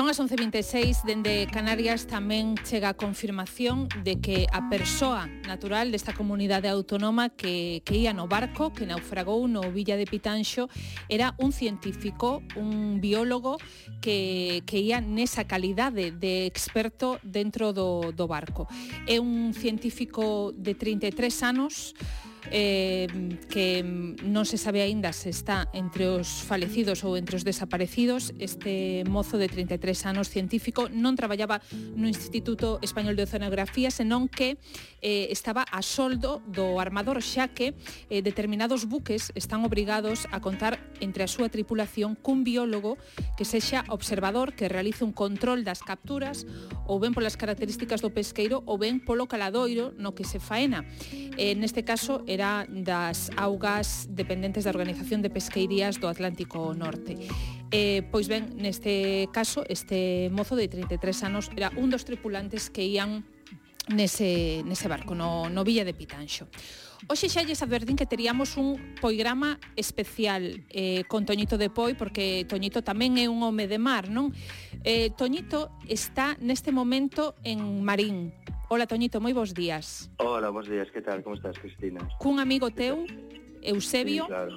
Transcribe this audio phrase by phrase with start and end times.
[0.00, 6.16] Son as 11.26, dende Canarias tamén chega a confirmación de que a persoa natural desta
[6.16, 10.72] comunidade autónoma que, que ia no barco que naufragou no Villa de Pitanxo
[11.12, 13.60] era un científico, un biólogo
[14.00, 18.72] que, que ia nesa calidade de experto dentro do, do barco.
[19.04, 21.12] É un científico de 33
[21.44, 21.92] anos,
[22.50, 23.06] eh,
[23.52, 28.32] que non se sabe aínda se está entre os falecidos ou entre os desaparecidos.
[28.40, 31.60] Este mozo de 33 anos científico non traballaba
[31.94, 34.56] no Instituto Español de Oceanografía, senón que
[35.02, 37.76] eh, estaba a soldo do armador xa que
[38.08, 42.96] eh, determinados buques están obrigados a contar entre a súa tripulación cun biólogo
[43.36, 46.44] que sexa observador, que realice un control das capturas
[46.86, 50.84] ou ben polas características do pesqueiro ou ben polo caladoiro no que se faena.
[51.38, 57.18] Eh, neste caso, era das augas dependentes da Organización de Pesqueirías do Atlántico Norte.
[57.74, 62.86] Eh, pois ben, neste caso, este mozo de 33 anos era un dos tripulantes que
[62.86, 63.26] ían
[63.90, 66.46] nese, nese barco, no, no Villa de Pitanxo.
[67.08, 72.44] Hoxe xa lles advertín que teríamos un poigrama especial eh, con Toñito de Poi, porque
[72.44, 74.36] Toñito tamén é un home de mar, non?
[74.84, 78.36] Eh, Toñito está neste momento en Marín.
[78.68, 80.12] Hola, Toñito, moi bons días.
[80.20, 81.24] Hola, bons días, que tal?
[81.24, 82.04] Como estás, Cristina?
[82.20, 83.08] Cun amigo teu,
[83.64, 84.28] Eusebio.
[84.28, 84.56] Sí, claro.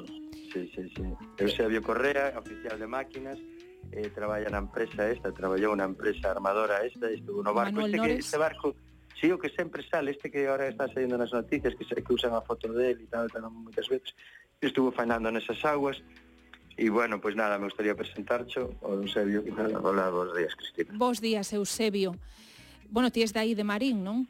[0.51, 1.03] Sí, sí, sí.
[1.39, 3.39] Eusebio Correa, oficial de máquinas,
[3.95, 7.79] eh, traballa na empresa esta, traballou na empresa armadora esta, estuvo no barco.
[7.79, 8.15] Manuel este, Nores.
[8.19, 8.75] que, este barco
[9.23, 12.35] Si o que sempre sale, este que agora está saindo nas noticias, que, que usan
[12.35, 14.11] a foto dele e tal, tal moitas veces,
[14.59, 16.03] estuvo fanando nesas aguas,
[16.75, 19.45] E, bueno, pois pues nada, me gustaría presentarcho o Eusebio.
[19.79, 20.89] Hola, bons días, Cristina.
[20.97, 22.17] Bons días, Eusebio.
[22.89, 24.25] Bueno, ti és de aí de Marín, non?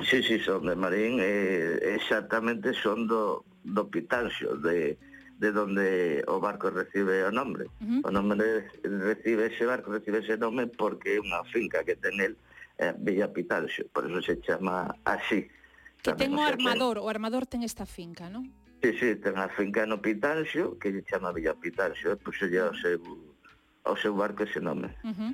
[0.00, 1.18] Sí, sí, son de Marín.
[1.18, 4.94] Eh, exactamente son do, do Pitanxo, de,
[5.42, 7.66] de donde o barco recibe o nombre.
[7.82, 8.00] Uh -huh.
[8.06, 12.38] O nombre recibe ese barco, recibe ese nome porque é unha finca que ten el
[12.78, 15.48] eh, Villa Pitalxo, por eso se chama así.
[16.02, 18.52] Que ten o armador, o armador ten esta finca, non?
[18.84, 22.60] Sí, sí, ten a finca no Pitalxo, que lle chama Villa Pitalxo, e puxo lle
[22.60, 23.00] ao seu,
[23.88, 24.94] ao seu barco ese nome.
[25.02, 25.32] Uh -huh.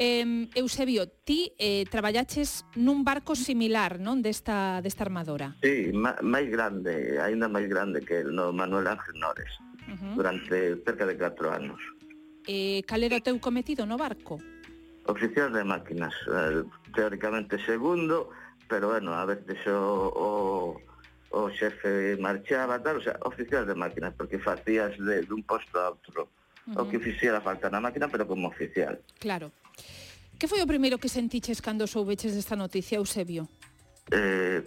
[0.00, 5.52] Eh, Eusebio, ti eh, traballaches nun barco similar, non, desta, desta armadora?
[5.60, 9.52] Sí, máis grande, aínda máis grande que el, no Manuel Ángel Nores,
[9.84, 10.14] uh -huh.
[10.16, 11.76] durante cerca de 4 anos.
[12.48, 14.40] Eh, cal era o teu cometido no barco?
[15.10, 16.62] oficial de máquinas, eh,
[16.94, 18.30] teóricamente segundo,
[18.68, 20.80] pero bueno, a veces o, o,
[21.30, 25.90] o xefe marchaba tal, o sea, oficial de máquinas, porque facías de, dun posto a
[25.90, 26.30] outro.
[26.66, 26.86] Uh -huh.
[26.86, 29.00] O que fixera falta na máquina, pero como oficial.
[29.18, 29.50] Claro.
[30.38, 33.48] Que foi o primeiro que sentiches cando soubeches desta noticia, Eusebio?
[34.12, 34.62] Eh,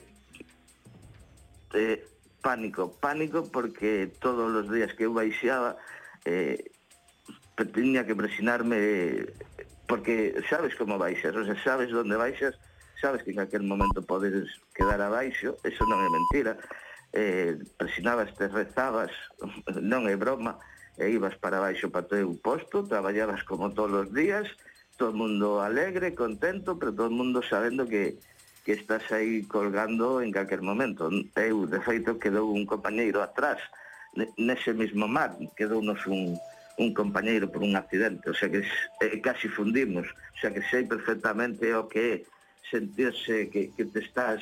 [1.74, 2.00] eh,
[2.42, 5.80] pánico, pánico, porque todos os días que eu baixaba,
[6.26, 6.60] eh,
[7.74, 9.30] tiña que presionarme
[9.88, 12.56] porque sabes como baixas, o sea, sabes onde baixas,
[13.00, 16.54] sabes que en aquel momento podes quedar abaixo, eso non é mentira,
[17.14, 19.12] eh, presionabas, te rezabas,
[19.82, 20.58] non é broma,
[20.98, 24.48] e ibas para baixo para teu posto, traballabas como todos os días,
[24.98, 28.18] todo o mundo alegre, contento, pero todo o mundo sabendo que,
[28.64, 31.10] que estás aí colgando en calquer momento.
[31.36, 33.60] Eu, de feito, quedou un compañeiro atrás,
[34.38, 36.38] nese mesmo mar, quedou nos un,
[36.78, 38.66] un compañeiro por un accidente, o sea que
[39.02, 42.16] eh, casi fundimos, o sea que sei perfectamente o que é
[42.70, 44.42] sentirse que, que te estás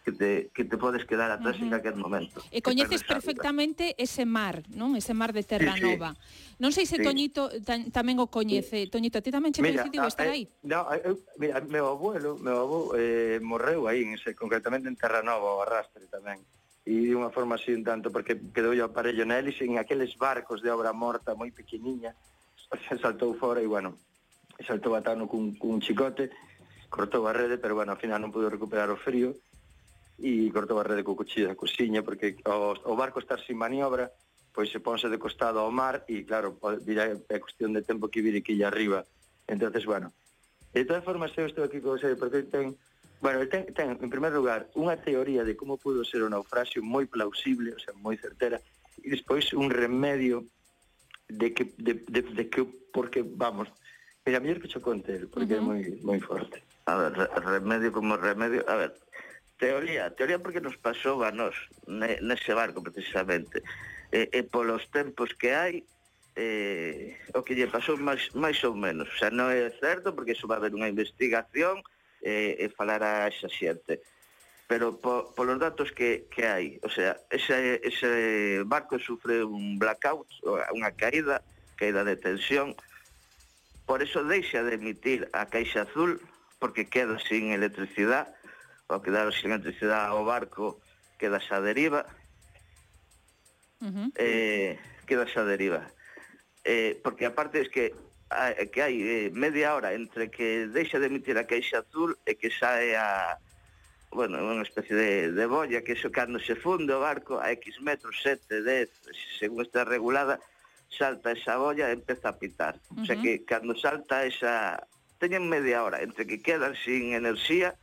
[0.00, 1.66] que te, que te podes quedar atrás uh -huh.
[1.68, 2.40] en aquel momento.
[2.48, 4.96] E coñeces perfectamente ese mar, non?
[4.96, 6.16] Ese mar de Terranova.
[6.16, 6.56] sí, Sí.
[6.60, 7.04] Non sei se sí.
[7.04, 7.52] Toñito
[7.92, 8.88] tamén o coñece.
[8.88, 8.92] Sí.
[8.92, 10.48] Toñito, a ti tamén che coñecido estar aí?
[10.64, 15.60] No, eu, mira, meu abuelo, meu avó eh, morreu aí, en ese, concretamente en Terranova,
[15.60, 16.40] o arrastre tamén.
[16.40, 19.76] Uh e de unha forma así un tanto porque quedou o aparello na hélice en
[19.76, 22.16] aqueles barcos de obra morta moi pequeniña
[23.04, 24.00] saltou fora e bueno
[24.64, 26.32] saltou atano cun, cun chicote
[26.90, 29.36] cortou a rede pero bueno, ao final non pudo recuperar o frío
[30.20, 34.10] e cortou a rede co cuchillo da cociña porque o, o barco estar sin maniobra
[34.50, 38.20] pois se ponse de costado ao mar e claro, dirá, é cuestión de tempo que
[38.20, 39.06] vire que illa arriba.
[39.46, 40.12] Entonces bueno
[40.74, 42.74] de todas formas eu estou aquí co Eusebio porque ten
[43.20, 47.04] Bueno, ten, ten, en primer lugar, unha teoría de como pudo ser o naufraxio moi
[47.04, 48.56] plausible, o sea, moi certera,
[48.96, 50.48] e despois un remedio
[51.28, 52.64] de que, de, de, de que
[52.96, 53.68] porque, vamos,
[54.24, 55.64] mira, mellor que xo conte el, porque uh -huh.
[55.64, 56.64] é moi, moi forte.
[56.88, 58.96] A ver, re, remedio como remedio, a ver,
[59.60, 63.60] teoría, teoría porque nos pasou a nos, ne, nese barco precisamente,
[64.08, 65.84] e, e polos tempos que hai,
[66.40, 69.12] eh, o que lle pasou máis, máis ou menos.
[69.12, 71.84] O sea, non é certo, porque iso va a haber unha investigación,
[72.22, 74.00] e, e falar a esa xente
[74.70, 80.30] pero po, polos datos que, que hai, o sea, ese, ese barco sufre un blackout,
[80.46, 81.42] unha caída,
[81.74, 82.78] caída de tensión,
[83.82, 86.22] por eso deixa de emitir a caixa azul,
[86.62, 88.30] porque queda sin electricidade,
[88.86, 90.78] ao quedar sin electricidade o barco,
[91.18, 92.06] queda xa deriva,
[93.82, 94.08] uh -huh.
[94.22, 95.82] eh, queda xa deriva.
[96.62, 97.90] Eh, porque aparte es que
[98.30, 102.38] Ah, que hai eh, media hora entre que deixa de emitir a caixa azul e
[102.38, 103.34] que sae a
[104.14, 107.82] bueno, unha especie de, de bolla que iso cando se funde o barco a X
[107.82, 108.86] metros, 7, 10
[109.38, 110.38] según está regulada
[110.86, 112.78] salta esa bolla e empeza a pitar.
[112.94, 113.02] Uh -huh.
[113.02, 114.78] o sea que cando salta esa
[115.18, 117.74] teñen media hora entre que quedan sin enerxía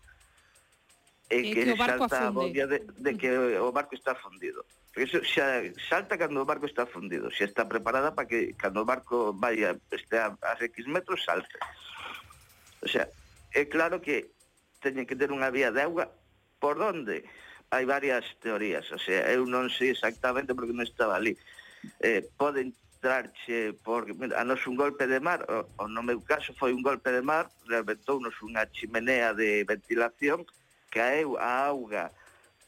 [1.27, 4.63] e, e que, que salta a bolla de, de que o barco está fundido.
[4.97, 8.89] Eso xa salta cando o barco está fundido, xa está preparada para que cando o
[8.89, 11.53] barco vaya este a, a X metros salte.
[12.81, 13.05] O sea,
[13.53, 14.33] é claro que
[14.81, 16.09] teñen que ter unha vía de auga
[16.57, 17.29] por onde?
[17.69, 21.37] Hai varias teorías, o sea, eu non sei exactamente porque non estaba ali.
[22.01, 26.25] Eh, pode entrarche por mira, a nos un golpe de mar, o, o no meu
[26.25, 30.41] caso foi un golpe de mar, reventounos unha chimenea de ventilación,
[30.89, 32.09] caeu a auga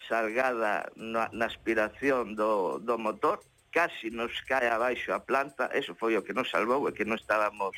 [0.09, 3.39] salgada na, na aspiración do, do motor,
[3.69, 7.21] casi nos cae abaixo a planta, eso foi o que nos salvou e que non
[7.21, 7.77] estábamos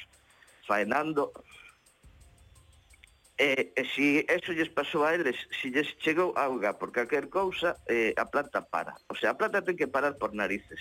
[0.63, 1.35] faenando.
[3.35, 7.75] E, e si eso lles pasou a eles, si lles chegou auga por calquer cousa,
[7.91, 8.95] eh, a planta para.
[9.11, 10.79] O sea, a planta ten que parar por narices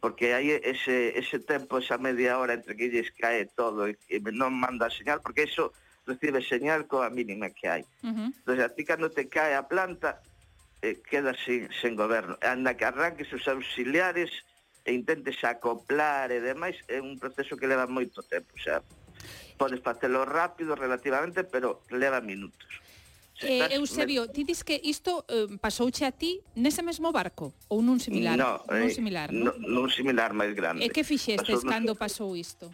[0.00, 4.20] porque hai ese, ese tempo, esa media hora entre que lles cae todo e, e
[4.30, 5.72] non manda señal, porque eso
[6.06, 7.82] recibe señal coa mínima que hai.
[8.06, 8.28] Uh -huh.
[8.30, 10.22] Entón, a ti cando te cae a planta,
[10.86, 12.38] eh, queda sin, sen goberno.
[12.38, 14.30] Anda que arranques os auxiliares
[14.86, 18.78] e intentes acoplar e demais, é un proceso que leva moito tempo, xa.
[19.58, 22.86] Podes facelo rápido relativamente, pero leva minutos.
[23.42, 28.00] Eh, Eusebio, ti dis que isto eh, pasouche a ti nese mesmo barco ou nun
[28.00, 28.38] similar?
[28.38, 29.84] No, eh, nun similar, no, no?
[29.84, 30.80] nun similar máis grande.
[30.80, 32.72] E que fixestes pasou, cando pasou isto?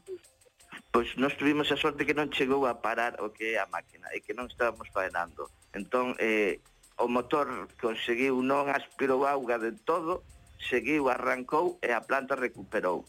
[0.94, 4.06] Pois nós tuvimos a sorte que non chegou a parar o que é a máquina
[4.14, 5.50] e que non estábamos faenando.
[5.74, 6.62] Entón, eh,
[7.02, 10.22] o motor conseguiu non aspirou auga de todo,
[10.62, 13.02] seguiu, arrancou e a planta recuperou.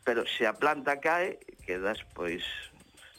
[0.00, 2.40] Pero se a planta cae, quedas pois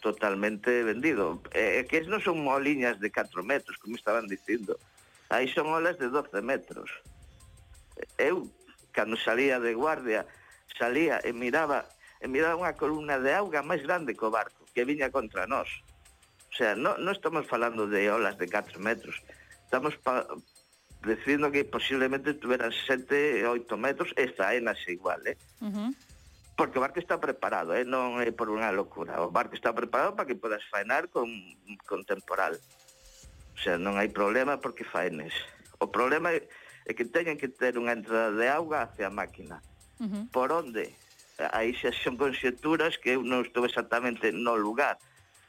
[0.01, 1.40] totalmente vendido.
[1.54, 4.81] É que non son moliñas de 4 metros, como estaban dicindo.
[5.30, 6.90] Aí son olas de 12 metros.
[8.18, 8.50] Eu,
[8.92, 10.25] cando salía de guardia,
[10.74, 11.86] salía e miraba
[12.18, 15.69] e miraba unha columna de auga máis grande que o barco, que viña contra nós.
[16.50, 19.22] O sea, non, non estamos falando de olas de 4 metros,
[19.73, 20.29] estamos pa,
[21.01, 25.33] dicindo que posiblemente tuveran 7 8 metros e faenase igual, eh?
[25.65, 25.89] Uh -huh.
[26.53, 27.81] Porque o barco está preparado, eh?
[27.81, 29.17] non é por unha locura.
[29.25, 31.25] O barco está preparado para que podas faenar con,
[31.89, 32.53] con temporal.
[32.53, 35.33] O sea, non hai problema porque faenes.
[35.81, 36.45] O problema é,
[36.85, 39.57] é que teñen que ter unha entrada de auga hacia a máquina.
[39.97, 40.23] Uh -huh.
[40.29, 40.93] Por onde?
[41.49, 45.01] Aí xa son conxeturas que eu non estou exactamente no lugar.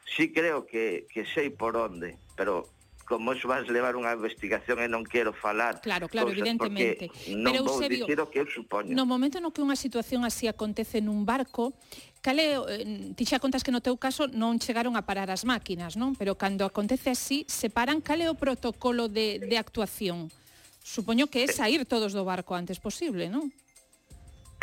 [0.08, 2.72] Sí creo que, que sei por onde, pero
[3.04, 5.78] como eso vas levar unha investigación e non quero falar.
[5.84, 7.12] Claro, claro, evidentemente.
[7.30, 8.96] Non Pero vou Eusebio, dicir o que eu supoño.
[8.96, 11.76] No momento no que unha situación así acontece nun barco,
[12.24, 16.00] cale, eh, ti xa contas que no teu caso non chegaron a parar as máquinas,
[16.00, 16.16] non?
[16.16, 20.32] Pero cando acontece así, se paran cale o protocolo de, de actuación?
[20.80, 21.52] Supoño que é eh.
[21.52, 23.52] sair todos do barco antes posible, non?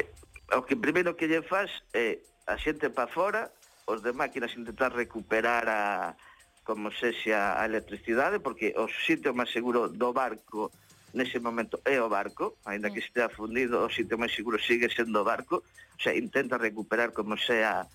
[0.01, 0.09] Eh,
[0.57, 3.53] o que primeiro que lle faz é a xente pa fora,
[3.85, 6.17] os de máquinas intentar recuperar a,
[6.63, 10.69] como sexa a electricidade, porque o sitio máis seguro do barco
[11.13, 13.05] nese momento é o barco, aínda que mm.
[13.05, 17.35] estea fundido, o sitio máis seguro sigue sendo o barco, o sea, intenta recuperar como
[17.35, 17.87] sea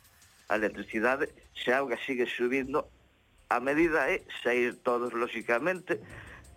[0.48, 2.84] a electricidade, se a auga sigue subindo,
[3.48, 5.98] a medida é sair todos, lóxicamente,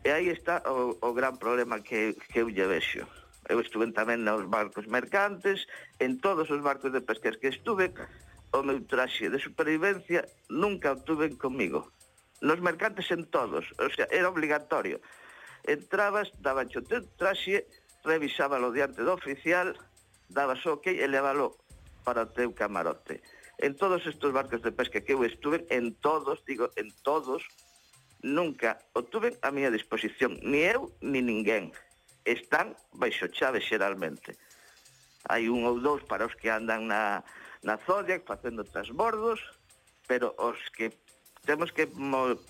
[0.04, 3.08] e aí está o, o gran problema que, que eu lle vexo.
[3.50, 5.66] Eu estuve tamén nos barcos mercantes,
[5.98, 7.90] en todos os barcos de pesquer que estuve,
[8.54, 11.90] o meu traxe de supervivencia nunca o tuven comigo.
[12.42, 15.02] Los mercantes en todos, o sea, era obligatorio.
[15.64, 17.68] Entrabas, daba o teu traxe,
[18.04, 19.76] revisábalo diante do oficial,
[20.32, 21.60] dabas ok e leválo
[22.08, 23.20] para o teu camarote.
[23.60, 27.44] En todos estes barcos de pesca que eu estuve, en todos, digo, en todos,
[28.24, 31.76] nunca o tuve a miña disposición, ni eu, ni ninguén.
[32.24, 34.40] Están baixo chave xeralmente.
[35.28, 37.20] Hai un ou dous para os que andan na,
[37.68, 39.44] na Zodiac facendo transbordos,
[40.08, 40.96] pero os que
[41.50, 41.90] temos que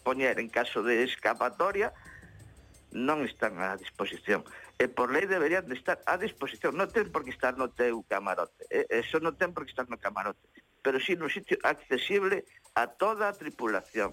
[0.03, 1.95] poñer en caso de escapatoria
[2.91, 4.43] non están a disposición.
[4.75, 6.75] E por lei deberían de estar a disposición.
[6.75, 8.67] Non ten por que estar no teu camarote.
[8.91, 10.43] Eso non ten por que estar no camarote.
[10.83, 12.43] Pero si sí nun sitio accesible
[12.75, 14.11] a toda a tripulación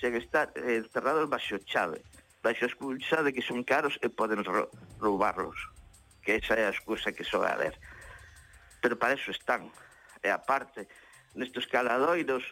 [0.00, 2.00] sen estar encerrados baixo chave
[2.40, 4.40] baixo excusa de que son caros e poden
[4.96, 5.60] roubarlos
[6.24, 7.76] que esa é a excusa que soa a ver
[8.80, 9.70] pero para eso están.
[10.24, 10.90] E aparte
[11.38, 12.42] nestos caladoiros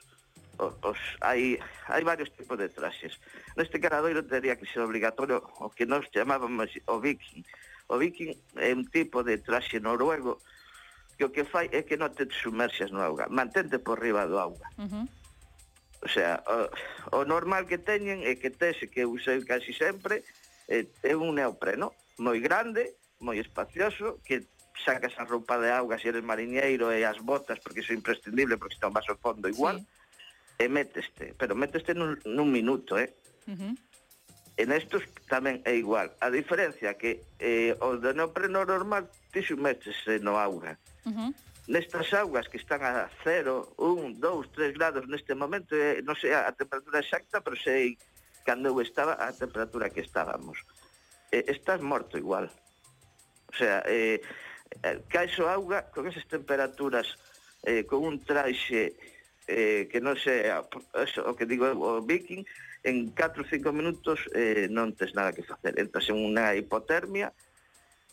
[0.61, 1.57] os, hai,
[1.89, 3.17] hai varios tipos de traxes.
[3.57, 7.45] Neste caradoiro teria que ser obligatorio o que nós chamábamos o viking.
[7.89, 10.45] O viking é un tipo de traxe noruego
[11.17, 14.37] que o que fai é que non te sumerxas no auga, mantente por riba do
[14.37, 14.69] auga.
[14.77, 15.07] Uh -huh.
[16.01, 20.25] O sea, o, o normal que teñen é que tese que usei casi sempre
[20.69, 24.49] é, é un neopreno moi grande, moi espacioso, que
[24.81, 28.57] sacas a roupa de auga se eres mariñeiro e as botas porque iso é imprescindible
[28.57, 29.81] porque está un vaso fondo igual.
[29.81, 30.00] Sí
[30.61, 33.09] e méteste, pero méteste nun, nun minuto, eh?
[33.49, 33.73] Uh -huh.
[34.61, 36.13] En estos tamén é igual.
[36.21, 40.77] A diferencia que eh, o de neopreno normal ti sumétese no auga.
[41.09, 41.31] Uh -huh.
[41.65, 46.37] Nestas augas que están a 0, 1, 2, 3 grados neste momento, eh, non sei
[46.37, 47.97] a temperatura exacta, pero sei
[48.45, 50.61] cando eu estaba a temperatura que estábamos.
[51.33, 52.53] Eh, estás morto igual.
[53.49, 54.21] O sea, eh,
[54.85, 57.17] eh caixo auga con esas temperaturas,
[57.65, 58.93] eh, con un traxe
[59.51, 60.63] eh, que non sea
[60.95, 62.47] eso, o que digo o viking
[62.87, 65.75] en 4 ou 5 minutos eh, non tes nada que facer.
[65.75, 67.35] Entras en unha hipotermia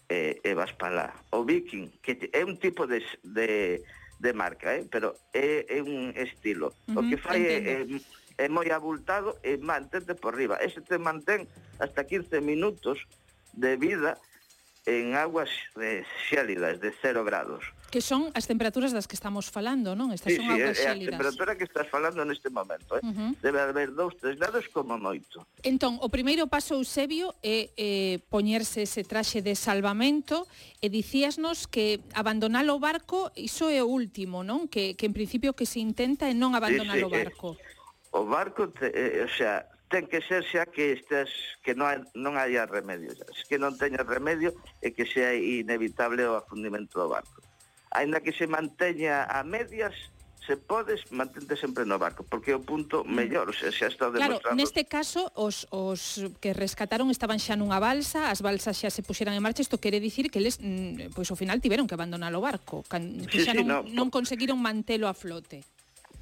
[0.10, 3.84] eh, e vas para lá o viking que é un tipo de, de,
[4.18, 6.74] de marca eh, pero é, é un estilo.
[6.90, 7.88] Uh -huh, o que fai é, é,
[8.42, 10.58] é moi abultado e mantente por riba.
[10.58, 11.46] Ese te mantén
[11.78, 13.06] hasta 15 minutos
[13.54, 14.18] de vida
[14.90, 17.64] en aguas eh, xélidas de 0 grados.
[17.88, 20.12] Que son as temperaturas das que estamos falando, non?
[20.12, 21.16] Estas sí, son sí, augas é, xélidas.
[21.16, 23.04] É a temperatura que estás falando neste momento, eh?
[23.04, 23.32] Uh -huh.
[23.40, 25.40] Debe haber dous, tres grados como moito.
[25.64, 30.46] Entón, o primeiro paso, Eusebio, é eh, poñerse ese traxe de salvamento
[30.84, 34.68] e dicíasnos que abandonar o barco, iso é o último, non?
[34.68, 37.48] Que, que en principio que se intenta é non abandonar sí, sí, o barco.
[37.56, 37.78] Eh,
[38.12, 41.32] o barco, te, eh, eh, o sea, ten que ser xa que estés,
[41.64, 43.24] que non hai, non hai remedio, xa.
[43.48, 44.52] que non teña remedio
[44.84, 47.40] e que sea inevitable o afundimento do barco
[47.92, 49.96] aínda que se manteña a medias,
[50.48, 53.12] se podes, mantente sempre no barco, porque é o punto mm.
[53.12, 54.56] mellor, xa, xa está demostrado.
[54.56, 59.04] Claro, neste caso, os, os que rescataron estaban xa nunha balsa, as balsas xa se
[59.04, 62.32] puxeran en marcha, isto quere dicir que eles, mm, pois ao final tiveron que abandonar
[62.32, 65.68] o barco, que xa sí, sí, non, no, non conseguiron mantelo a flote.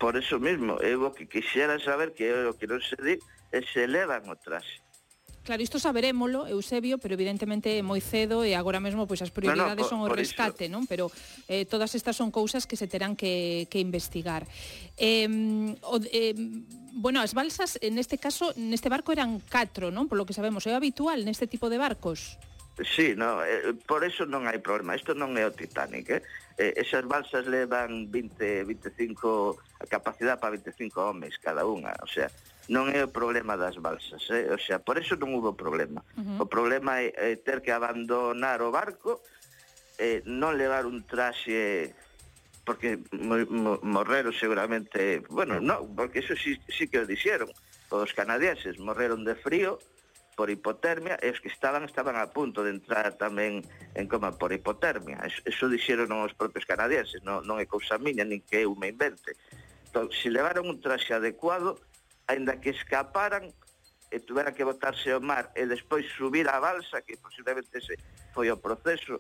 [0.02, 3.16] Por eso mismo, eu o que quixera saber, que é o que non se di,
[3.54, 4.85] é se levan o traxe.
[5.46, 9.78] Claro, isto saberémolo, Eusebio, pero evidentemente é moi cedo e agora mesmo pois as prioridades
[9.78, 10.74] no, no, por, son o rescate, iso.
[10.74, 10.90] non?
[10.90, 11.14] Pero
[11.46, 14.50] eh, todas estas son cousas que se terán que, que investigar.
[14.98, 15.30] Eh,
[15.86, 16.34] o, eh,
[16.98, 20.10] bueno, as balsas, en este caso, neste barco eran catro, non?
[20.10, 22.42] Por lo que sabemos, é habitual neste tipo de barcos?
[22.82, 24.98] Sí, no, eh, por eso non hai problema.
[24.98, 26.22] Isto non é o Titanic, eh?
[26.58, 32.34] eh esas balsas levan 20, 25, a capacidade para 25 homes cada unha, o sea,
[32.68, 34.50] non é o problema das balsas, eh?
[34.50, 36.02] o sea, por eso non hubo problema.
[36.18, 36.44] Uh -huh.
[36.44, 39.22] O problema é, é ter que abandonar o barco,
[40.02, 41.94] eh, non levar un traxe
[42.66, 47.54] porque morreron seguramente, bueno, no, porque eso sí, sí que o dixeron,
[47.94, 49.78] os canadienses morreron de frío
[50.36, 53.64] por hipotermia e os que estaban estaban a punto de entrar tamén
[53.96, 55.22] en coma por hipotermia.
[55.24, 58.92] Eso, eso dixeron os propios canadienses, non, non é cousa miña, nin que eu me
[58.92, 59.38] invente.
[59.88, 61.80] Entón, se levaron un traxe adecuado,
[62.28, 63.54] aínda que escaparan
[64.12, 67.98] e tuvera que botarse ao mar e despois subir a balsa, que posiblemente ese
[68.34, 69.20] foi o proceso,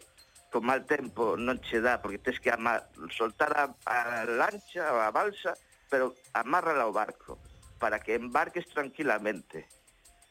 [0.54, 5.04] con mal tempo non che dá, porque tens que amar, soltar a, a lancha ou
[5.04, 5.58] a balsa,
[5.92, 7.36] pero amárrala ao barco,
[7.82, 9.68] para que embarques tranquilamente.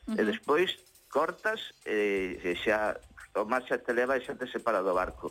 [0.09, 0.21] Uh -huh.
[0.21, 0.81] E despois
[1.13, 2.97] cortas e, e xa
[3.35, 5.29] o mar xa te leva e xa te separa do barco.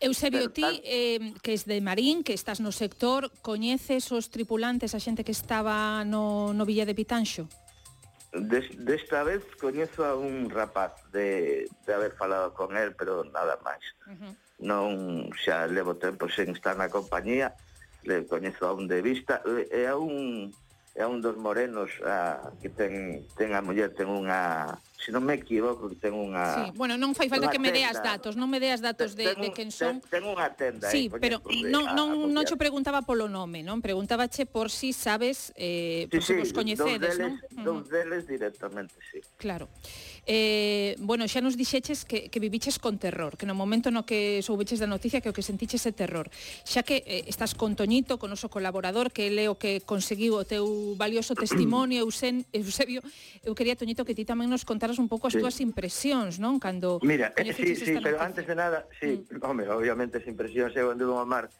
[0.00, 5.00] Eusebio, ti, eh, que es de Marín, que estás no sector, coñeces os tripulantes, a
[5.00, 7.48] xente que estaba no, no Villa de Pitanxo?
[8.36, 13.56] Des, desta vez coñezo a un rapaz de, de haber falado con él, pero nada
[13.64, 13.84] máis.
[14.04, 14.32] Uh -huh.
[14.56, 14.88] Non
[15.36, 17.56] xa levo tempo sen estar na compañía,
[18.04, 20.52] le coñezo a un de vista, e a un,
[20.96, 25.22] é a un dos morenos a, que ten, ten a muller, ten unha se non
[25.22, 26.44] me equivoco, que ten unha...
[26.56, 26.62] Sí.
[26.72, 29.42] Bueno, non fai falta que me deas datos, non me deas datos ten, de, ten,
[29.44, 30.00] de quen son.
[30.00, 30.88] Ten, ten unha tenda.
[30.88, 33.84] Sí, eh, pero non, non, non che preguntaba polo nome, non?
[33.84, 37.36] Preguntabache por si sabes, eh, por si sí, vos coñecedes, non?
[37.60, 39.20] Dos deles directamente, sí.
[39.36, 39.68] Claro.
[40.26, 44.42] Eh, bueno, xa nos dixeches que, que viviches con terror, que no momento no que
[44.42, 46.26] soubeches da noticia que o que sentiches é terror.
[46.66, 50.42] Xa que eh, estás con Toñito, con noso colaborador, que ele o que conseguiu o
[50.42, 53.06] teu valioso testimonio, Eusen, Eusebio,
[53.46, 55.42] eu quería, Toñito, que ti tamén nos contaras contaras un pouco as sí.
[55.42, 56.62] túas impresións, non?
[56.62, 58.22] Cando Mira, eh, sí, sí, pero noticia.
[58.22, 59.42] antes de nada, sí, mm.
[59.42, 61.50] home, obviamente as impresións eu anduve a mar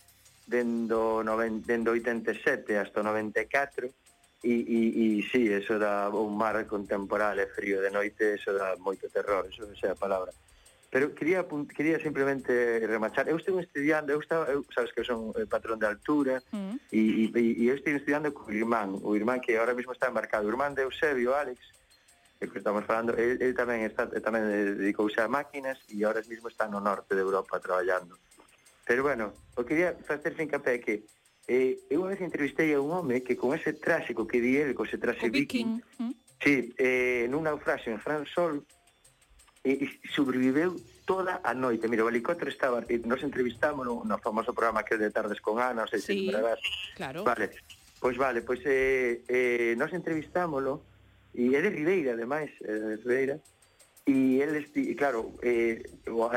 [0.46, 3.90] dendo, noven, dendo 87 hasta 94
[4.46, 4.80] e, e,
[5.18, 9.42] e sí, eso da un mar contemporal e frío de noite, eso da moito terror,
[9.50, 10.30] eso é a palabra.
[10.86, 11.42] Pero quería
[11.74, 13.26] quería simplemente remachar.
[13.26, 16.94] Eu estive estudiando, eu estaba, eu, sabes que eu son eh, patrón de altura mm.
[16.94, 20.46] e, e, e eu estive estudiando co irmán, o irmán que agora mesmo está embarcado,
[20.46, 21.58] o irmán de Eusebio, Alex,
[22.52, 26.22] que estamos falando, el, el tamén está eh, tamén eh, dedicouse a máquinas e ahora
[26.26, 28.18] mesmo está no norte de Europa traballando.
[28.86, 31.06] Pero bueno, o que quería facer fincapé que
[31.46, 34.74] eh, eu unha vez entrevistei a un home que con ese tráxico que di el,
[34.74, 36.14] con ese traxe viking, viking ¿Mm?
[36.42, 38.62] sí, eh, nun naufraxo en Fran Sol,
[39.66, 41.88] e sobreviveu toda a noite.
[41.88, 45.58] Mira, o helicóptero estaba, nos entrevistamos no, no famoso programa que é de tardes con
[45.58, 46.14] Ana, non sei se
[46.94, 47.26] claro.
[47.26, 47.50] Vale,
[47.98, 50.86] pois vale, pois eh, eh, nos entrevistámoslo,
[51.36, 53.36] e é de Ribeira, ademais, é eh, de Ribeira,
[54.06, 55.82] e eles, claro, eh,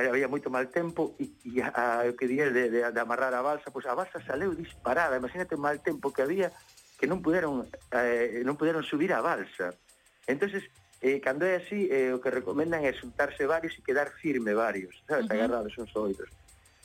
[0.10, 3.46] había moito mal tempo e, e a, o que di de, de, de amarrar a
[3.46, 6.50] balsa, pois a balsa saleu disparada, imagínate o mal tempo que había
[6.98, 9.78] que non puderon eh, non puderon subir a balsa.
[10.26, 10.66] Entonces,
[11.00, 14.98] eh, cando é así, eh, o que recomendan é xuntarse varios e quedar firme varios,
[15.06, 15.38] sabes, uh -huh.
[15.38, 16.34] agarrados uns outros.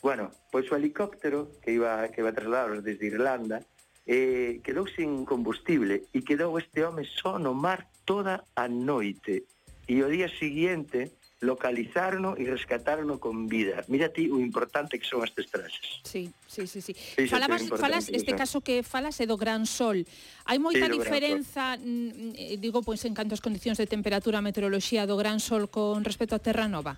[0.04, 3.64] Bueno, pois o helicóptero que iba que iba trasladados desde Irlanda
[4.04, 9.44] eh, quedou sin combustible e quedou este home só no mar toda a noite
[9.84, 11.12] e o día seguinte
[11.44, 13.84] localizarno e rescatarno con vida.
[13.92, 16.00] Mira ti o importante que son as traxes.
[16.00, 16.92] Sí, sí, sí, sí.
[17.28, 20.08] Falabas, falas, este caso que falas é do Gran Sol.
[20.48, 25.20] Hai moita sí, diferenza, eh, digo, pois en canto as condicións de temperatura, meteoroloxía do
[25.20, 26.96] Gran Sol con respecto a Terra Nova?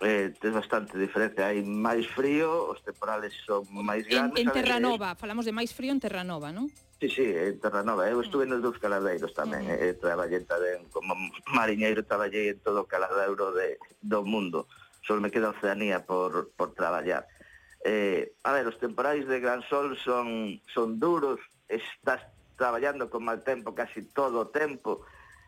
[0.00, 1.52] eh, ten bastante diferencia.
[1.52, 4.40] Hai máis frío, os temporales son máis grandes.
[4.40, 6.72] En, en Terranova, eh, Nova, falamos de máis frío en Terranova, non?
[7.00, 7.48] Sí, sí, eh, mm.
[7.48, 9.72] en Terranova, eu estuve nos dous caladeiros tamén, uh mm.
[9.72, 9.80] -huh.
[9.80, 11.16] eh, eh traballei tamén como
[11.48, 14.68] mariñeiro, traballei en todo o caladeiro de, do mundo,
[15.08, 17.24] só me queda Oceanía por, por traballar.
[17.88, 21.40] Eh, a ver, os temporais de Gran Sol son, son duros,
[21.72, 22.20] estás
[22.60, 25.00] traballando con mal tempo casi todo o tempo,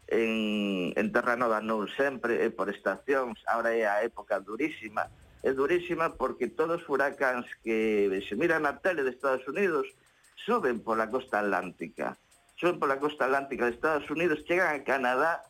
[0.08, 5.12] en, en Terranova non sempre, é eh, por estacións, ahora é a época durísima,
[5.44, 9.84] é durísima porque todos os furacáns que se miran na tele de Estados Unidos,
[10.36, 12.16] suben pola costa atlántica.
[12.56, 15.44] Suben pola costa atlántica de Estados Unidos, chegan a Canadá,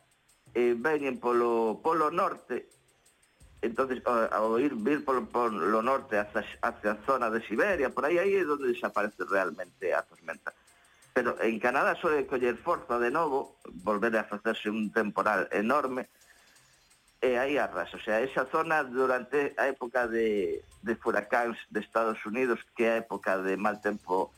[0.53, 2.69] eh, veñen polo polo norte,
[3.61, 8.19] entonces ao ir vir polo, polo norte hacia, hacia a zona de Siberia, por aí
[8.19, 10.53] aí é onde desaparece realmente a tormenta.
[11.13, 16.09] Pero en Canadá suele coller forza de novo, volver a facerse un temporal enorme,
[17.23, 17.93] e aí arras.
[17.93, 22.91] O sea, esa zona durante a época de, de furacáns de Estados Unidos, que é
[22.91, 24.33] a época de mal tempo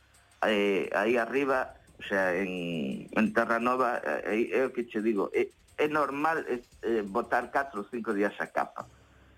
[0.49, 5.49] eh, aí arriba, o sea, en, en Terranova, eh, é o que che digo, é,
[5.77, 8.87] é normal eh, eh botar 4 ou 5 días a capa.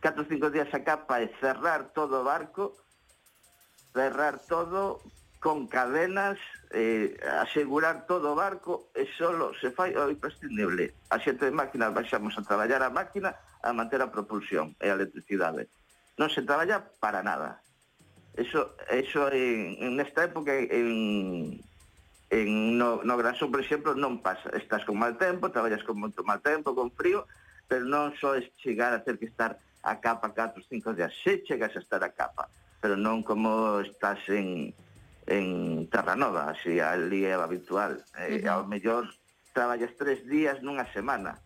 [0.02, 2.78] 4 ou 5 días a capa é cerrar todo o barco,
[3.93, 5.02] cerrar todo
[5.39, 6.38] con cadenas,
[6.72, 10.93] eh, asegurar todo o barco e solo se fai o imprescindible.
[11.13, 14.98] A xente de máquinas baixamos a traballar a máquina a manter a propulsión e a
[14.98, 15.70] electricidade.
[16.17, 17.62] Non se traballa para nada.
[18.38, 21.60] Eso, eso en, en esta época en,
[22.30, 24.54] en no, no Grasón, por exemplo, non pasa.
[24.54, 27.26] Estás con mal tempo, traballas con moito mal tempo, con frío,
[27.65, 31.10] pero non só es chegar a ter que estar a capa 4 5 días.
[31.26, 32.45] Se chegas a estar a capa,
[32.78, 34.69] pero non como estás en,
[35.26, 38.06] en Terranova, así ali é habitual.
[38.21, 38.54] Eh, uh -huh.
[38.54, 39.10] Ao mellor
[39.50, 41.41] traballas tres días nunha semana.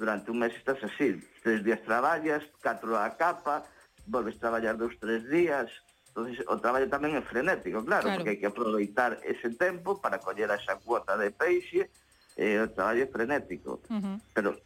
[0.00, 1.20] Durante un mes estás así.
[1.44, 3.68] Tres días traballas, catro a capa,
[4.08, 5.68] volves a traballar dous, tres días,
[6.12, 8.20] entonces o traballo tamén é frenético, claro, claro.
[8.20, 11.88] porque hai que aproveitar ese tempo para coller esa cuota de peixe,
[12.36, 13.80] e eh, o traballo é frenético.
[13.88, 14.16] Uh -huh.
[14.36, 14.60] Pero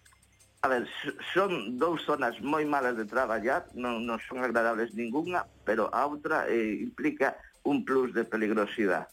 [0.66, 0.88] A ver,
[1.32, 6.50] son dous zonas moi malas de traballar, non, non son agradables ninguna, pero a outra
[6.50, 9.06] eh, implica un plus de peligrosidade.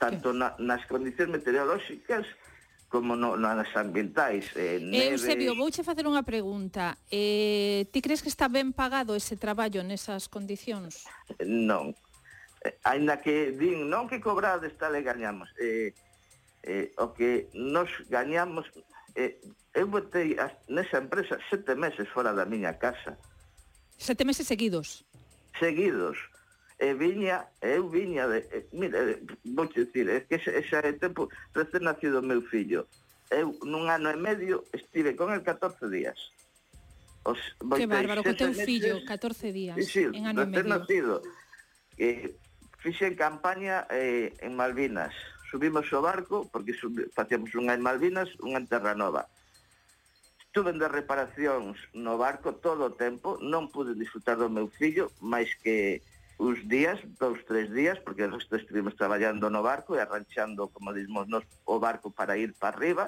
[0.00, 2.24] Tanto na, nas condicións meteorolóxicas
[2.92, 4.52] como no, nas ambientais.
[4.52, 5.16] Eh, eh neve...
[5.16, 7.00] Eusebio, vouche facer unha pregunta.
[7.08, 11.08] Eh, ti crees que está ben pagado ese traballo nesas condicións?
[11.40, 11.96] Non.
[12.60, 15.48] Eh, ainda que din, non que cobrades tal e gañamos.
[15.56, 15.96] Eh,
[16.68, 18.68] eh, o que nos gañamos...
[19.16, 19.40] Eh,
[19.72, 20.36] eu botei
[20.68, 23.16] nesa empresa sete meses fora da miña casa.
[23.96, 25.08] Sete meses seguidos?
[25.56, 26.20] Seguidos
[26.82, 29.18] e viña, eu viña de, eh, mire, eh,
[29.54, 32.90] vou dicir, é que xa, xa é tempo recén nacido o meu fillo.
[33.30, 36.18] Eu nun ano e medio estive con el 14 días.
[37.22, 37.38] Os,
[37.78, 40.66] que bárbaro, co teu fillo, 14 días, sí, sí, en ano e medio.
[40.66, 41.22] Nacido.
[42.02, 42.34] Eh,
[42.82, 45.14] fixen campaña eh, en Malvinas.
[45.54, 49.30] Subimos o barco, porque subi, facíamos unha en Malvinas, unha en Terranova.
[50.50, 55.54] Estuve de reparacións no barco todo o tempo, non pude disfrutar do meu fillo, máis
[55.62, 56.02] que
[56.42, 61.30] uns días, dous, tres días, porque resto estivemos traballando no barco e arranchando, como dizimos
[61.30, 63.04] nos, o barco para ir para arriba,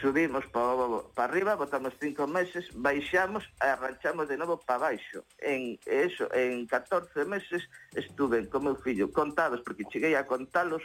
[0.00, 5.28] subimos para, para arriba, botamos cinco meses, baixamos e arranchamos de novo para baixo.
[5.36, 10.80] En, eso, en 14 meses estuve con meu fillo contados, porque cheguei a contalos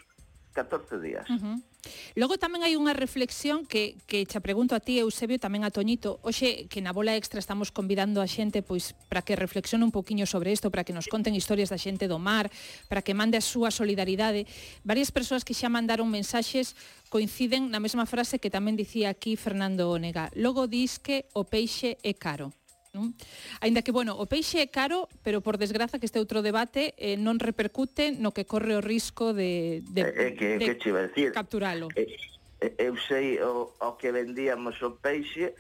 [0.54, 1.30] 14 días.
[1.30, 1.58] Uh -huh.
[2.16, 6.24] Logo tamén hai unha reflexión que, que xa pregunto a ti, Eusebio, tamén a Toñito.
[6.24, 10.24] Oxe, que na bola extra estamos convidando a xente pois para que reflexione un poquinho
[10.24, 12.48] sobre isto, para que nos conten historias da xente do mar,
[12.88, 14.48] para que mande a súa solidaridade.
[14.88, 16.78] Varias persoas que xa mandaron mensaxes
[17.12, 20.32] coinciden na mesma frase que tamén dicía aquí Fernando Onega.
[20.39, 22.56] Logo dis que o peixe é caro
[22.93, 23.17] non?
[23.60, 27.17] Ainda que, bueno, o peixe é caro, pero por desgraza que este outro debate eh,
[27.17, 31.10] non repercute no que corre o risco de, de, eh, eh que, de que a
[31.10, 31.89] decir, capturalo.
[31.97, 32.13] Eh,
[32.62, 35.58] eh, eu sei o, o que vendíamos o peixe,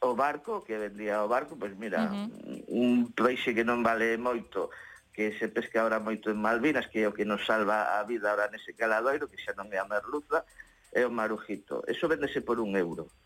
[0.00, 2.72] o barco, que vendía o barco, pois mira, uh -huh.
[2.72, 4.72] un peixe que non vale moito,
[5.12, 8.32] que se pesca ahora moito en Malvinas, que é o que nos salva a vida
[8.32, 10.48] ahora nese caladoiro, que xa non é a merluza,
[10.88, 11.84] é o marujito.
[11.84, 13.12] Eso vendese por un euro.
[13.12, 13.24] Uh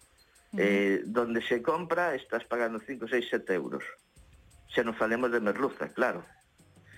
[0.56, 3.84] Eh, donde se compra estás pagando 5, 6, 7 euros.
[4.72, 6.24] Se non falemos de merluza, claro.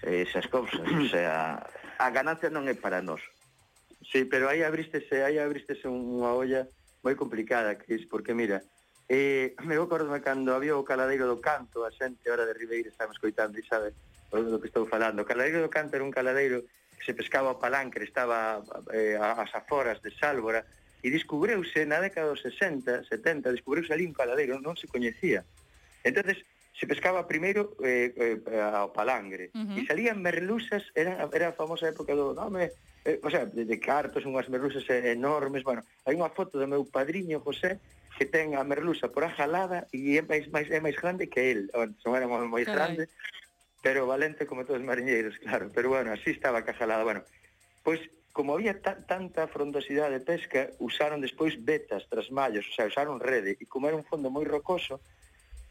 [0.06, 1.58] Eh, esas cousas, o sea,
[1.98, 3.18] a ganancia non é para nós.
[4.06, 6.70] Sí, pero aí abristese, aí abristese unha olla
[7.02, 8.62] moi complicada, Cris, porque mira,
[9.10, 13.18] eh, me acordo cando había o caladeiro do canto, a xente ahora de Ribeira estamos
[13.18, 13.92] coitando, e sabe
[14.30, 15.26] do que estou falando.
[15.26, 18.62] O caladeiro do canto era un caladeiro que se pescaba o palancre, estaba
[18.94, 20.62] eh, ás aforas de Sálvora,
[21.00, 25.44] e descubreuse na década dos 60, 70, descubreuse ali un caladeiro, non se coñecía.
[26.04, 26.44] Entonces
[26.76, 29.76] se pescaba primeiro eh, eh, ao palangre, uh -huh.
[29.76, 32.72] e salían merluzas, era, era a famosa época do nome,
[33.04, 36.84] eh, o sea, de, de cartos, unhas merluzas enormes, bueno, hai unha foto do meu
[36.88, 37.80] padriño José,
[38.20, 41.52] que ten a merluza por a jalada e é máis, máis, é máis grande que
[41.52, 41.72] el.
[42.04, 43.08] son era moi, moi grande,
[43.80, 45.72] pero valente como todos os mariñeiros, claro.
[45.72, 47.24] Pero bueno, así estaba a jalada, Bueno,
[47.80, 48.00] pois
[48.32, 53.18] como había ta, tanta frondosidade de pesca, usaron despois betas tras mallos, o sea, usaron
[53.18, 55.02] rede, e como era un fondo moi rocoso,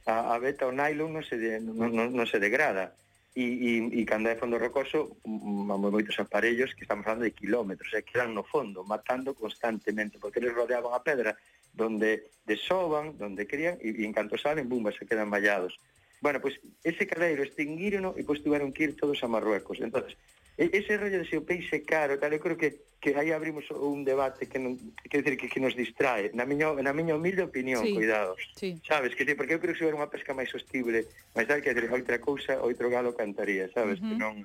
[0.04, 2.96] a, a beta o nylon non se, de, non, non, non se degrada.
[3.38, 7.94] E, e, e cando é fondo rocoso, vamos moitos aparellos que estamos falando de kilómetros,
[7.96, 11.38] e quedan no fondo, matando constantemente, porque eles rodeaban a pedra
[11.72, 15.80] donde desoban, donde crían, e, e en canto salen, bumba, se quedan mallados.
[16.20, 19.80] Bueno, pois pues, ese cadeiro extinguírono e pois pues, que ir todos a Marruecos.
[19.80, 20.20] entonces
[20.60, 24.04] ese rollo de se o peixe caro, tal, eu creo que que aí abrimos un
[24.04, 24.76] debate que non
[25.08, 28.36] que decir que, que nos distrae, na miña na miña humilde opinión, sí, cuidado.
[28.60, 28.76] Sí.
[28.84, 32.20] Sabes, que porque eu creo que se unha pesca máis sostible, máis tal que outra
[32.20, 34.10] cousa, outro galo cantaría, sabes, uh -huh.
[34.12, 34.36] que non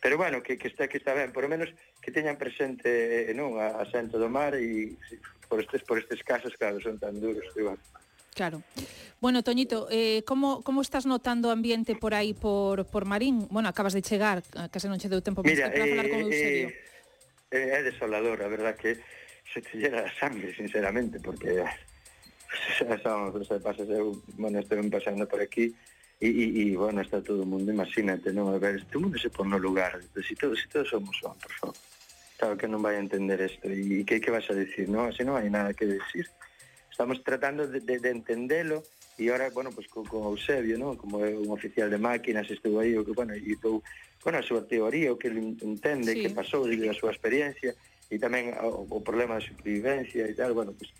[0.00, 3.34] Pero bueno, que, que está que está ben, por lo menos que teñan presente eh,
[3.34, 4.94] non a, a Santo do Mar e
[5.50, 7.74] por estes por estes casos claro son tan duros, igual.
[7.74, 8.07] bueno.
[8.38, 8.62] Claro.
[9.20, 13.50] Bueno, Toñito, eh, como, como estás notando o ambiente por aí por, por Marín?
[13.50, 16.22] Bueno, acabas de chegar, eh, case non che deu tempo Mira, para eh, falar con
[16.22, 16.68] eh, Eusebio.
[17.50, 19.02] Eh, eh, é desolador, a verdad que
[19.42, 21.66] se te llena a sangre, sinceramente, porque
[22.78, 25.74] son, se pasa, eu, bueno, estoy pasando por aquí
[26.22, 28.54] e, e, e bueno, está todo o mundo, imagínate, non?
[28.54, 31.50] A ver, todo mundo se pon no lugar, si todos, si todos somos son, por
[31.58, 31.78] favor.
[32.38, 35.10] Claro que non vai a entender isto, e, e que, que vas a decir, non?
[35.10, 36.30] Así non hai nada que decir
[36.98, 38.82] estamos tratando de, de, de entendelo
[39.18, 40.98] e ahora, bueno, pues con, con Eusebio, ¿no?
[40.98, 43.86] como é un oficial de máquinas, estuvo aí, o que, bueno, e tou,
[44.22, 46.26] bueno, a súa teoría, o que ele entende, sí.
[46.26, 47.70] que pasou, e a súa experiencia,
[48.10, 50.90] e tamén o, o problema de supervivencia e tal, bueno, pues,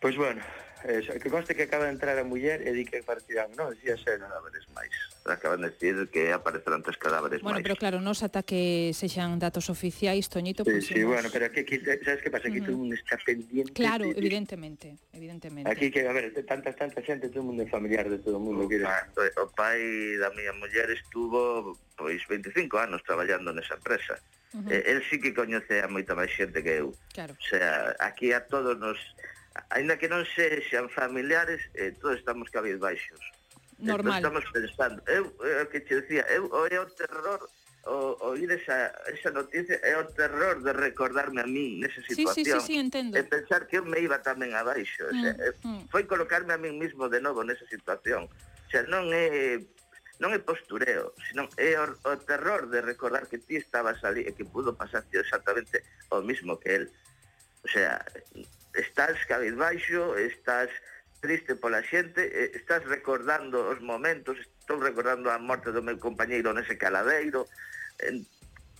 [0.00, 0.40] pois pues, bueno,
[0.88, 3.92] eh, que conste que acaba de entrar a muller e di que partirán, non, Decía
[4.00, 4.92] ser, non, veres máis
[5.30, 7.64] acaban de decir que aparecerán tres cadáveres Bueno, máis.
[7.64, 10.64] pero claro, nos ata que sexan datos oficiais, Toñito...
[10.64, 11.12] Sí, pues, sí, nos...
[11.12, 12.48] bueno, pero aquí, aquí, sabes que pasa?
[12.48, 12.66] Aquí uh -huh.
[12.66, 13.72] todo mundo está pendiente...
[13.72, 14.18] Claro, de...
[14.18, 15.70] evidentemente, evidentemente.
[15.70, 18.64] Aquí que, a ver, tanta, tanta xente, todo mundo é familiar de todo mundo.
[18.64, 19.80] O, que pa, eh, o pai
[20.18, 24.16] da miña muller estuvo pois 25 anos traballando nesa empresa.
[24.54, 24.72] Uh -huh.
[24.72, 26.94] Eh, el sí que coñece a moita máis xente que eu.
[27.12, 27.34] Claro.
[27.36, 28.96] O sea, aquí a todos nos...
[29.74, 33.18] Ainda que non sexan familiares, eh, todos estamos cabizbaixos
[33.78, 34.18] normal.
[34.18, 37.40] Entón, estamos pensando, eu, eu o que te decía, eu, é o terror
[37.88, 42.34] o, oír esa, esa noticia é o terror de recordarme a mí nesa situación.
[42.34, 43.16] Sí, sí, sí, sí, entendo.
[43.16, 45.08] E pensar que eu me iba tamén abaixo.
[45.08, 45.82] Mm, o sea, mm, mm.
[45.88, 48.28] Foi colocarme a mí mismo de novo nesa situación.
[48.28, 49.62] O sea, non é
[50.18, 54.34] non é postureo, sino é o, o terror de recordar que ti estabas ali e
[54.34, 56.84] que pudo pasarte exactamente o mismo que él.
[57.62, 58.02] O sea,
[58.74, 60.68] estás cabizbaixo, estás
[61.20, 66.54] triste pola xente, eh, estás recordando os momentos, estou recordando a morte do meu compañeiro
[66.54, 67.46] nese caladeiro,
[67.98, 68.22] eh,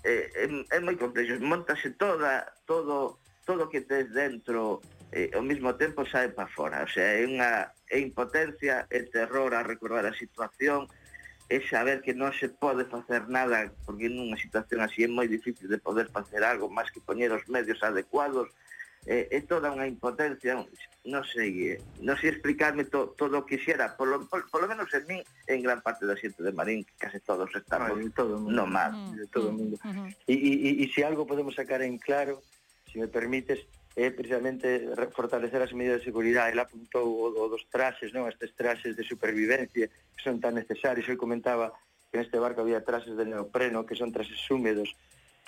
[0.04, 5.74] eh, é, é moi complexo, montase toda, todo, todo que tes dentro, eh, ao mesmo
[5.74, 10.14] tempo sae para fora, o sea, é unha é impotencia, é terror a recordar a
[10.14, 10.86] situación,
[11.48, 15.66] é saber que non se pode facer nada, porque nunha situación así é moi difícil
[15.66, 18.52] de poder facer algo máis que poñer os medios adecuados,
[19.06, 20.58] é, é toda unha impotencia,
[21.06, 24.90] non sei, eh, non sei explicarme to, todo o que xera, polo, polo, polo menos
[24.92, 28.36] en min, en gran parte da xente de Marín, que case todos estamos Ay, todo
[28.36, 28.92] mundo, no mar.
[28.92, 29.76] Mm, de todo o mundo.
[29.84, 32.42] Mm, e, e, e, e se algo podemos sacar en claro,
[32.84, 33.64] se si me permites,
[33.98, 36.54] é precisamente fortalecer as medidas de seguridade.
[36.54, 38.30] Ele apuntou o, o dos traxes, non?
[38.30, 41.08] estes traxes de supervivencia que son tan necesarios.
[41.10, 41.74] Eu comentaba
[42.06, 44.94] que neste barco había traxes de neopreno, que son traxes húmedos,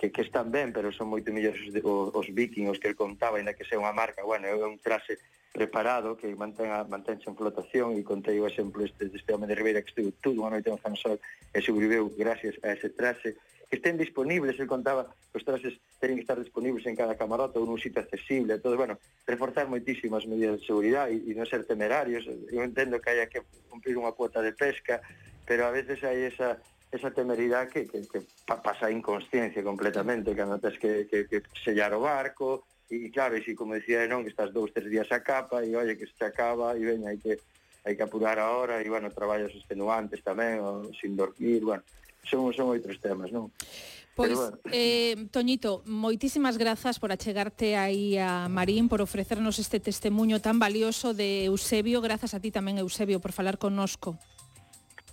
[0.01, 3.53] que, que están ben, pero son moito mellores os, os vikingos que el contaba, ainda
[3.53, 5.21] que sea unha marca, bueno, é un traxe
[5.53, 9.53] preparado que mantén a, mantense en flotación e contei o exemplo este deste home de
[9.53, 11.21] Ribeira que estuvo todo unha noite en Fansol
[11.53, 13.37] e sobreviveu gracias a ese traxe
[13.69, 17.61] que estén disponibles, el contaba que os traxes teñen que estar disponibles en cada camarote
[17.61, 18.97] ou nun sitio accesible, todo, bueno,
[19.29, 23.45] reforzar moitísimas medidas de seguridade e, e non ser temerarios, eu entendo que hai que
[23.69, 25.05] cumprir unha cuota de pesca,
[25.45, 26.57] pero a veces hai esa
[26.91, 31.95] esa temeridade que, que, que pasa a inconsciencia completamente, cando tens que, que, que sellar
[31.95, 35.23] o barco, e claro, e si, como decía non, que estás dous, tres días a
[35.23, 37.39] capa, e oye, que se acaba, e veña, hai que,
[37.87, 41.87] hai que apurar a hora, e bueno, traballos extenuantes tamén, o, sin dormir, bueno,
[42.27, 43.55] son, son outros temas, non?
[44.19, 44.59] Pois, bueno.
[44.75, 51.15] eh, Toñito, moitísimas grazas por achegarte aí a Marín, por ofrecernos este testemunho tan valioso
[51.15, 52.03] de Eusebio.
[52.03, 54.19] Grazas a ti tamén, Eusebio, por falar connosco.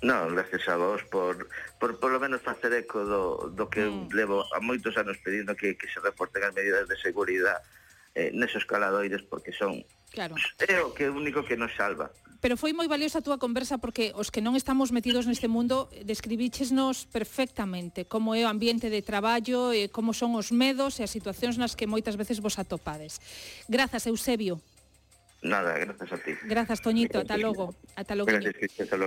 [0.05, 1.49] Non, gracias a vos por,
[1.81, 4.13] por lo menos facer eco do, do que mm.
[4.13, 7.65] levo a moitos anos pedindo que, que se reporten as medidas de seguridade
[8.13, 10.35] eh, nesos caladoiros porque son Claro.
[10.65, 12.09] É o que é o único que nos salva.
[12.39, 15.89] Pero foi moi valiosa a túa conversa porque os que non estamos metidos neste mundo
[16.05, 21.11] describichesnos perfectamente como é o ambiente de traballo e como son os medos e as
[21.11, 23.19] situacións nas que moitas veces vos atopades.
[23.65, 24.61] Grazas, Eusebio.
[25.41, 26.33] Nada, grazas a ti.
[26.45, 27.21] Grazas, Toñito.
[27.21, 27.75] Ata logo.
[27.93, 28.29] Ata logo.
[28.29, 29.05] Gracias, hasta logo.